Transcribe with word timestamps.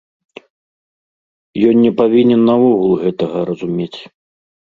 Ён 1.67 1.75
не 1.83 1.91
павінен 2.01 2.41
наогул 2.49 2.91
гэтага 3.03 3.39
разумець. 3.51 3.93